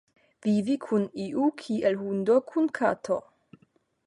Vivi 0.45 0.77
kun 0.85 1.05
iu 1.25 1.51
kiel 1.61 2.01
hundo 2.01 2.39
kun 2.53 2.73
kato. 2.81 3.21